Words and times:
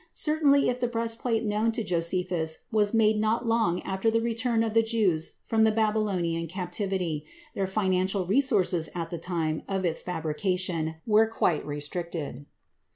Certainly, 0.15 0.67
if 0.67 0.79
the 0.79 0.87
breastplate 0.87 1.43
known 1.45 1.71
to 1.73 1.83
Josephus 1.83 2.63
was 2.71 2.91
made 2.91 3.19
not 3.19 3.45
long 3.45 3.81
after 3.83 4.09
the 4.09 4.19
return 4.19 4.63
of 4.63 4.73
the 4.73 4.81
Jews 4.81 5.33
from 5.43 5.63
the 5.63 5.71
Babylonian 5.71 6.47
Captivity, 6.47 7.23
their 7.53 7.67
financial 7.67 8.25
resources 8.25 8.89
at 8.95 9.11
the 9.11 9.19
time 9.19 9.61
of 9.69 9.85
its 9.85 10.01
fabrication 10.01 10.95
were 11.05 11.27
quite 11.27 11.63
restricted. 11.67 12.47